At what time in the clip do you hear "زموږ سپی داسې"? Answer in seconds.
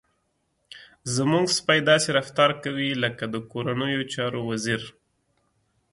1.15-2.09